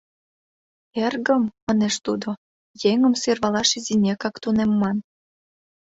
«Эргым,— 1.05 1.43
манеш 1.65 1.95
тудо,— 2.05 2.29
еҥым 2.91 3.13
сӧрвалаш 3.21 3.69
изинекак 3.77 4.35
тунемман. 4.43 4.97